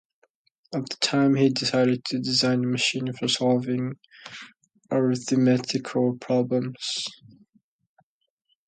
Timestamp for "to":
2.05-2.17